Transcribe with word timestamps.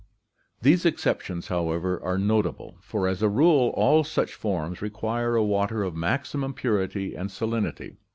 These 0.63 0.83
exceptions, 0.83 1.49
however, 1.49 2.01
are 2.03 2.17
notable, 2.17 2.75
for 2.81 3.07
as 3.07 3.21
a 3.21 3.29
rule 3.29 3.69
all 3.77 4.03
such 4.03 4.33
forms 4.33 4.81
require 4.81 5.35
a 5.35 5.43
water 5.43 5.83
of 5.83 5.95
maximum 5.95 6.55
purity 6.55 7.13
and 7.13 7.29
salinity. 7.29 7.97